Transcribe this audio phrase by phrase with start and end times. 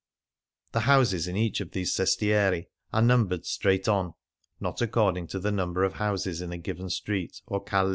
[0.71, 4.15] The houses in each of these sestieri are num bered straight on,
[4.59, 7.89] not according to the number of houses in a given street, or calle.